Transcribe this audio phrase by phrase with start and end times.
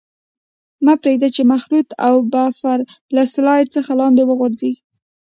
[0.85, 2.79] مه پرېږدئ چې مخلوط او بفر
[3.15, 4.79] له سلایډ څخه لاندې وغورځيږي.